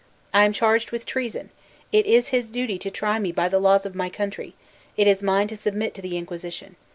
I 0.33 0.45
am 0.45 0.51
charged 0.51 0.91
with 0.91 1.05
treason; 1.05 1.51
it 1.91 2.07
is 2.07 2.29
his 2.29 2.49
duty 2.49 2.79
to 2.79 2.89
try 2.89 3.19
me 3.19 3.31
by 3.31 3.47
the 3.47 3.59
laws 3.59 3.85
of 3.85 3.93
my 3.93 4.09
country; 4.09 4.55
it 4.97 5.05
is 5.05 5.21
mine 5.21 5.47
to 5.49 5.55
submit 5.55 5.93
to 5.93 6.01
the 6.01 6.17
inquisition. 6.17 6.75